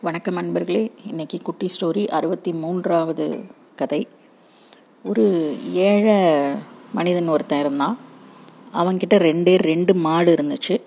[0.00, 0.90] வணக்கம் அன்பர்களே.
[1.06, 3.44] இன்னைக்கு குட்டி ஸ்டோரி அறுபத்தி மூன்றாவது
[3.76, 4.08] கதை.
[5.04, 5.24] ஒரு
[5.72, 6.16] ஏழை
[6.94, 7.98] மனிதன் ஒருத்தன் இருந்தான்.
[8.74, 10.80] அவன்கிட்ட ரெண்டே ரெண்டு மாடு இருந்துச்சு.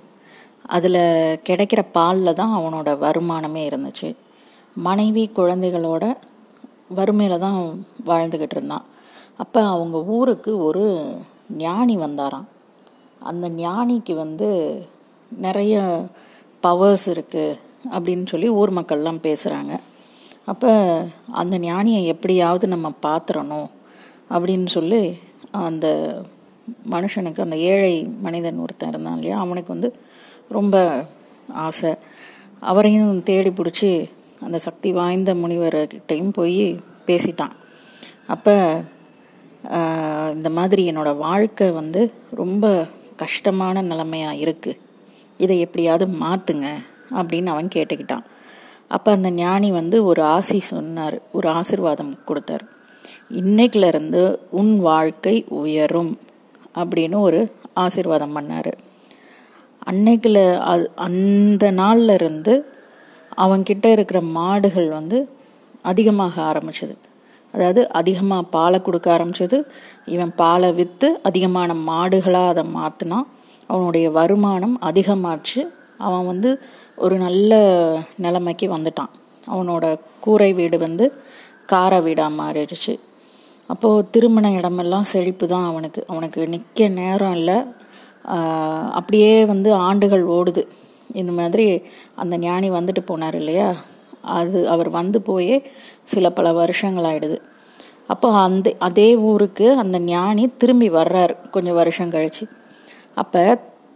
[0.66, 4.16] அதில் கிடைக்கிற பாலில் தான் அவனோட வருமானமே இருந்துச்சு.
[4.76, 6.18] மனைவி குழந்தைகளோட
[6.90, 8.86] வறுமையில் தான் வாழ்ந்துக்கிட்டு இருந்தான்.
[9.38, 11.16] அப்போ அவங்க ஊருக்கு ஒரு
[11.50, 12.46] ஞானி வந்தாராம்.
[13.20, 14.52] அந்த ஞானிக்கு வந்து
[15.30, 16.06] நிறைய
[16.62, 17.60] பவர்ஸ் இருக்குது
[17.96, 19.74] அப்படின்னு சொல்லி ஊர் மக்கள்லாம் பேசுகிறாங்க
[20.46, 20.72] அப்போ
[21.42, 23.70] அந்த ஞானியை எப்படியாவது நம்ம பாத்திரணும்
[24.30, 25.02] அப்படின்னு சொல்லி
[25.68, 25.88] அந்த
[26.90, 27.94] மனுஷனுக்கு அந்த ஏழை
[28.26, 29.90] மனிதன் ஒருத்தன் இருந்தான் இல்லையா அவனுக்கு வந்து
[30.58, 30.76] ரொம்ப
[31.66, 31.92] ஆசை.
[32.60, 33.92] அவரையும் தேடி பிடிச்சி
[34.46, 36.64] அந்த சக்தி வாய்ந்த முனிவர்கிட்டையும் போய்
[37.08, 37.56] பேசிட்டான்.
[38.28, 38.56] அப்போ
[40.36, 42.02] இந்த மாதிரி என்னோடய வாழ்க்கை வந்து
[42.42, 42.66] ரொம்ப
[43.16, 44.80] கஷ்டமான நிலமையாக இருக்குது
[45.38, 46.68] இதை எப்படியாவது மாற்றுங்க
[47.10, 48.26] அப்படின்னு அவன் கேட்டுக்கிட்டான்.
[48.88, 52.64] அப்போ அந்த ஞானி வந்து ஒரு ஆசி சொன்னார் ஒரு ஆசிர்வாதம் கொடுத்தார்.
[53.30, 56.20] இன்னைக்கிலிருந்து உன் வாழ்க்கை உயரும்
[56.76, 58.72] அப்படின்னு ஒரு ஆசிர்வாதம் பண்ணார்.
[59.80, 62.54] அன்னைக்கில் அது அந்த நாளில் இருந்து
[63.38, 65.30] அவன்கிட்ட இருக்கிற மாடுகள் வந்து
[65.82, 66.96] அதிகமாக ஆரம்பிச்சது.
[67.54, 69.58] அதாவது அதிகமாக பாலை கொடுக்க ஆரம்பிச்சது.
[70.06, 73.28] இவன் பாலை விற்று அதிகமான மாடுகளாக அதை மாற்றினான்
[73.68, 75.62] அவனுடைய வருமானம் அதிகமாச்சு.
[75.98, 76.62] அவன் வந்து
[77.06, 77.54] ஒரு நல்ல
[78.26, 79.12] நிலைமைக்கு வந்துட்டான்.
[79.54, 79.86] அவனோட
[80.26, 81.06] கூரை வீடு வந்து
[81.72, 82.94] கார வீடாக மாறிடுச்சு.
[83.70, 86.02] அப்போது திருமண இடமெல்லாம் செழிப்பு தான் அவனுக்கு.
[86.12, 87.58] அவனுக்கு நிற்க நேரம் இல்லை.
[89.00, 90.64] அப்படியே வந்து ஆண்டுகள் ஓடுது.
[91.22, 91.66] இந்த மாதிரி
[92.16, 93.70] அந்த ஞானி வந்துட்டு போனார் இல்லையா?
[94.38, 95.58] அது அவர் வந்து போயே
[96.12, 97.38] சில பல வருஷங்கள் ஆயிடுது
[98.14, 102.46] அப்போ அந்த அதே ஊருக்கு அந்த ஞானி திரும்பி வர்றார் கொஞ்சம் வருஷம் கழிச்சு.
[103.22, 103.42] அப்போ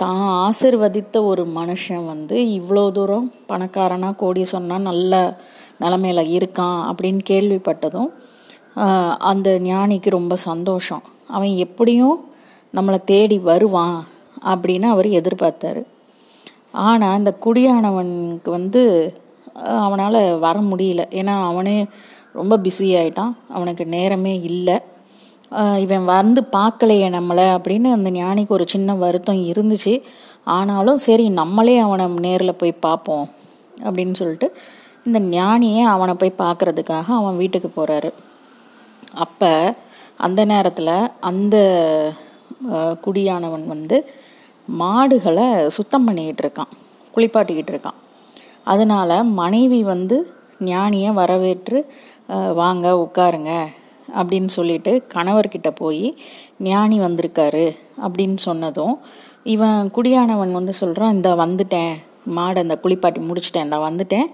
[0.02, 5.14] தான் ஆசிர்வதித்த ஒரு மனுஷன் வந்து இவ்வளோ தூரம் பணக்காரனா கோடி சொன்னால் நல்ல
[5.84, 8.12] நிலமையில இருக்கான் அப்படின்னு கேள்விப்பட்டதும்
[9.32, 11.04] அந்த ஞானிக்கு ரொம்ப சந்தோஷம்.
[11.36, 12.18] அவன் எப்படியும்
[12.74, 13.98] நம்மளை தேடி வருவான்
[14.52, 15.82] அப்படின்னு அவர் எதிர்பார்த்தாரு.
[16.88, 18.82] ஆனால் இந்த குடியானவனுக்கு வந்து
[19.86, 21.02] அவனால் வர முடியல.
[21.20, 21.76] ஏன்னா அவனே
[22.40, 23.34] ரொம்ப பிஸி ஆயிட்டான்.
[23.56, 24.78] அவனுக்கு நேரமே இல்லை.
[25.84, 29.94] இவன் வந்து பார்க்கலையே நம்மளை அப்படின்னு அந்த ஞானிக்கு ஒரு சின்ன வருத்தம் இருந்துச்சு.
[30.56, 33.26] ஆனாலும் சரி நம்மளே அவனை நேரில் போய் பார்ப்போம்
[33.86, 34.48] அப்படின்னு சொல்லிட்டு
[35.08, 38.12] இந்த ஞானியை அவனை போய் பார்க்கறதுக்காக அவன் வீட்டுக்கு போகிறாரு
[39.26, 39.52] அப்போ
[40.26, 40.96] அந்த நேரத்தில்
[41.30, 41.56] அந்த
[43.06, 43.98] குடியானவன் வந்து
[44.68, 45.48] மாடுகளை
[45.78, 46.72] சுத்தம் பண்ணிக்கிட்டு இருக்கான்
[47.16, 48.00] குளிப்பாட்டிக்கிட்டு இருக்கான்.
[48.72, 50.18] அதனால் மனைவி வந்து
[50.70, 51.80] ஞானியை வரவேற்று
[52.62, 53.54] வாங்க உட்காருங்க
[54.16, 56.16] அப்படின்னு சொல்லிட்டு கணவர்கிட்ட போய்
[56.60, 57.66] ஞானி வந்திருக்காரு
[58.04, 58.96] அப்படின்னு சொன்னதும்
[59.44, 61.94] இவன் குடியானவன் வந்து சொல்கிறான் இந்த வந்துட்டேன்
[62.28, 64.28] மாடை அந்த குளிப்பாட்டி முடிச்சிட்டேன் இந்த வந்துட்டேன்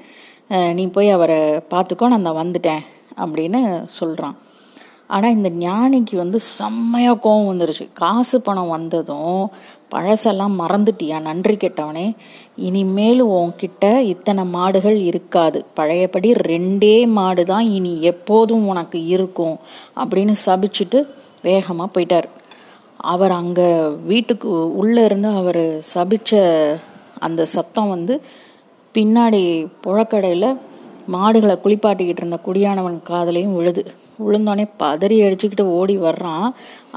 [0.73, 2.83] நீ போய் அவரை பார்த்துக்கோ நான் இந்த வந்துட்டேன்
[3.17, 4.37] அப்படின்னு சொல்கிறான்
[5.09, 7.85] ஆனால் இந்த ஞானிக்கு வந்து செம்மையாக கோவம் வந்துருச்சு.
[7.93, 9.43] காசு பணம் வந்ததும்
[9.93, 11.17] பழசெல்லாம் மறந்துட்டியா?
[11.21, 12.07] நன்றி கெட்டவனே.
[12.67, 15.61] இனிமேல் உன்கிட்ட இத்தனை மாடுகள் இருக்காது.
[15.73, 19.57] பழையபடி ரெண்டே மாடு தான் இனி எப்போதும் உனக்கு இருக்கும்
[20.01, 21.01] அப்படின்னு சபிச்சுட்டு
[21.41, 22.29] வேகமாக போயிட்டார்.
[23.13, 23.67] அவர் அங்கே
[24.11, 24.49] வீட்டுக்கு
[24.81, 26.31] உள்ளே இருந்து அவர் சபிச்ச
[27.27, 28.15] அந்த சத்தம் வந்து
[28.95, 29.41] பின்னாடி
[29.83, 30.49] புழக்கடையில்
[31.15, 33.81] மாடுகளை குளிப்பாட்டிக்கிட்டு இருந்த குடியானவன் காதலையும் விழுது.
[34.25, 36.49] விழுந்தோடனே பதறி அடிச்சுக்கிட்டு ஓடி வர்றான்.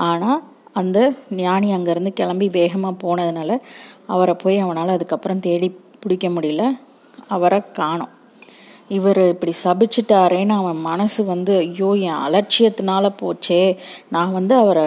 [0.08, 0.40] ஆனால்
[0.80, 0.98] அந்த
[1.42, 3.56] ஞானி அங்கேருந்து கிளம்பி வேகமாக போனதுனால
[4.14, 5.68] அவரை போய் அவனால் அதுக்கப்புறம் தேடி
[6.02, 6.62] பிடிக்க முடியல.
[7.36, 8.12] அவரை காணும்.
[8.96, 13.60] இவர் இப்படி சபிச்சிட்டாரேன்னு அவன் மனசு வந்து ஐயோ என் அலட்சியத்தினால போச்சே.
[14.14, 14.86] நான் வந்து அவரை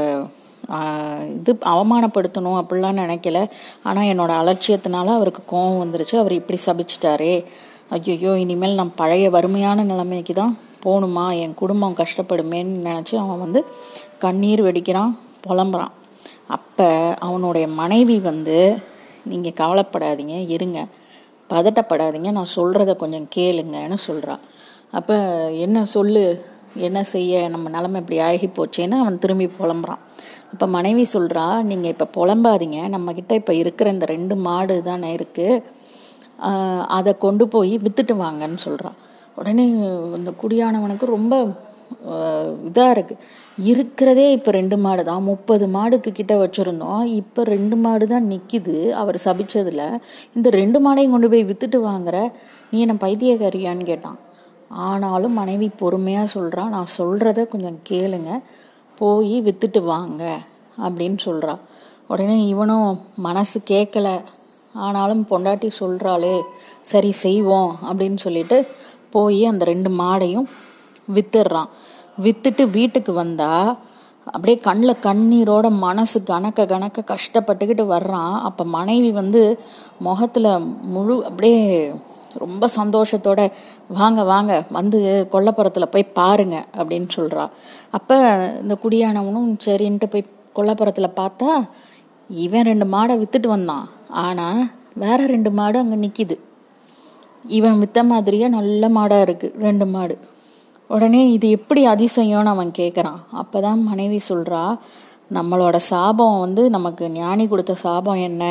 [1.37, 3.39] இது அவமானப்படுத்தணும் அப்படிலாம் நினைக்கல.
[3.87, 6.15] ஆனால் என்னோட அலட்சியத்தினால அவருக்கு கோபம் வந்துருச்சு.
[6.21, 7.35] அவர் இப்படி சபிச்சிட்டாரே.
[7.93, 10.53] ஐயோ இனிமேல் நான் பழைய வறுமையான நிலைமைக்கு தான்
[10.83, 13.59] போகணுமா என் குடும்பம் கஷ்டப்படுமேன்னு நினச்சி அவன் வந்து
[14.23, 15.11] கண்ணீர் வெடிக்கிறான்
[15.45, 15.93] புலம்புறான்.
[16.47, 16.87] அப்போ
[17.27, 18.57] அவனுடைய மனைவி வந்து
[19.31, 20.79] நீங்கள் கவலைப்படாதீங்க இருங்க.
[21.49, 24.43] பதட்டப்படாதீங்க நான் சொல்கிறத கொஞ்சம் கேளுங்கன்னு சொல்கிறான்
[24.91, 25.15] அப்போ
[25.65, 26.25] என்ன சொல்லு?
[26.87, 27.49] என்ன செய்ய?
[27.49, 30.01] நம்ம நிலமை இப்படி ஆகி போச்சேன்னு அவன் திரும்பி புலம்புறான்.
[30.53, 32.79] அப்போ மனைவி சொல்கிறா நீங்கள் இப்போ புலம்பாதீங்க.
[32.95, 35.63] நம்மக்கிட்ட இப்போ இருக்கிற இந்த ரெண்டு மாடு தானே இருக்குது
[36.97, 38.97] அதை கொண்டு போய் விற்றுட்டு வாங்கன்னு சொல்கிறான்
[39.39, 39.63] உடனே
[40.19, 41.35] இந்த குடியானவனுக்கு ரொம்ப
[42.69, 43.21] இதாக இருக்குது
[43.71, 47.03] இருக்கிறதே இப்போ ரெண்டு மாடு தான் முப்பது மாடுக்கு கிட்ட வச்சுருந்தோம்.
[47.19, 49.83] இப்போ ரெண்டு மாடு தான் நிற்கிது அவர் சபிச்சதில்
[50.35, 52.17] இந்த ரெண்டு மாடையும் கொண்டு போய் விற்றுட்டு வாங்குற
[52.71, 54.19] நீ என்ன பைத்தியக்காரியான்னு கேட்டான்.
[54.87, 58.31] ஆனாலும் மனைவி பொறுமையாக சொல்கிறான் நான் சொல்கிறத கொஞ்சம் கேளுங்க.
[58.97, 60.23] போய் விற்றுட்டு வாங்க
[60.85, 61.61] அப்படின்னு சொல்கிறான்
[62.11, 62.89] உடனே இவனும்
[63.27, 64.07] மனசு கேட்கல
[64.83, 66.41] ஆனாலும் பொண்டாட்டி சொல்கிறாளே
[66.81, 68.67] சரி செய்வோம் அப்படின்னு சொல்லிட்டு
[69.11, 70.47] போய் அந்த ரெண்டு மாடையும்
[71.07, 71.69] வித்துடுறான்.
[72.23, 73.51] வித்துட்டு வீட்டுக்கு வந்தா
[74.25, 78.33] அப்படியே கண்ணில் கண்ணீரோட மனசு கணக்க கணக்க கஷ்டப்பட்டுக்கிட்டு வர்றான்.
[78.41, 79.59] அப்போ மனைவி வந்து
[79.99, 80.49] முகத்தில்
[80.93, 81.93] முழு அப்படியே
[82.43, 83.41] ரொம்ப சந்தோஷத்தோட
[83.87, 87.45] வாங்க வாங்க வந்து கொல்லப்புறத்தில் போய் பாருங்க அப்படின்னு சொல்கிறா
[87.91, 88.17] அப்போ
[88.61, 91.51] இந்த குடியானவனும் சரின்ட்டு போய் கொல்லப்புறத்தில் பார்த்தா
[92.29, 93.85] இவன் ரெண்டு மாடை வித்துட்டு வந்தான்.
[94.09, 94.61] ஆனால்
[94.93, 96.35] வேற ரெண்டு மாடு அங்கே நிற்கிது
[97.45, 100.15] இவன் வித்த மாதிரியே நல்ல மாடாக இருக்குது ரெண்டு மாடு.
[100.89, 104.77] உடனே இது எப்படி அதிசயம்னு அவன் கேட்குறான் அப்போ தான் மனைவி சொல்கிறா
[105.31, 108.43] நம்மளோட சாபம் வந்து நமக்கு ஞானி கொடுத்த சாபம் என்ன?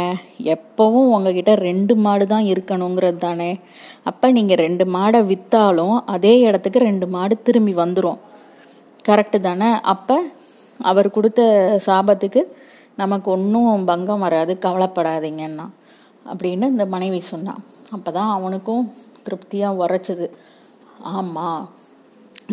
[0.55, 3.61] எப்போவும் உங்ககிட்ட ரெண்டு மாடு தான் இருக்கணுங்கிறது தானே.
[4.05, 8.19] அப்போ நீங்கள் ரெண்டு மாடை விற்றாலும் அதே இடத்துக்கு ரெண்டு மாடு திரும்பி வந்துடும்
[9.05, 9.71] கரெக்டு தானே?
[9.83, 10.17] அப்போ
[10.81, 11.41] அவர் கொடுத்த
[11.87, 12.43] சாபத்துக்கு
[13.03, 15.67] நமக்கு ஒன்றும் பங்கம் வராது கவலைப்படாதீங்கன்னா
[16.31, 17.63] அப்படின்னு இந்த மனைவி சொன்னான்.
[17.95, 18.85] அப்போ தான் அவனுக்கும்
[19.25, 20.27] திருப்தியாக உரைச்சிது.
[21.15, 21.65] ஆமாம்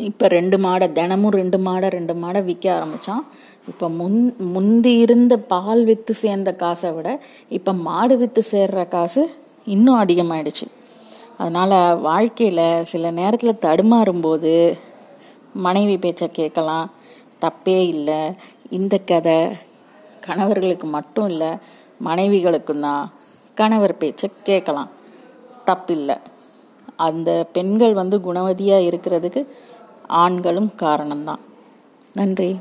[0.10, 3.24] இப்போ ரெண்டு மாடை தினமும் ரெண்டு மாடை ரெண்டு மாடை விற்க ஆரம்பித்தான்
[3.70, 4.20] இப்போ முன்
[4.54, 7.10] முந்தி இருந்த பால் விற்று சேர்ந்த காசை விட
[7.58, 9.24] இப்போ மாடு விற்று சேர்ற காசு
[9.74, 10.68] இன்னும் அதிகமாயிடுச்சு.
[11.42, 11.76] அதனால்
[12.08, 14.54] வாழ்க்கையில் சில நேரத்தில் தடுமாறும்போது
[15.66, 16.88] மனைவி பேச்சை கேட்கலாம்.
[17.44, 18.22] தப்பே இல்லை.
[18.78, 19.40] இந்த கதை
[20.22, 21.48] கணவர்களுக்கு மட்டும் இல்லை
[22.06, 23.12] மனைவிகளுக்கும் தான்
[23.56, 24.90] கணவர் பேச்சை கேட்கலாம்.
[25.66, 26.18] தப்பில்லை.
[26.96, 29.48] அந்த பெண்கள் வந்து குணவதியாக இருக்கிறதுக்கு
[30.08, 31.40] ஆண்களும் காரணம்தான்.
[32.14, 32.60] நன்றி.